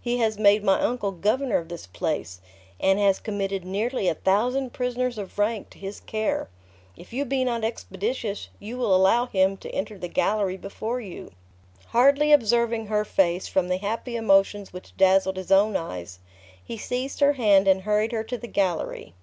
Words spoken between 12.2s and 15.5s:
observing her face, from the happy emotions which dazzled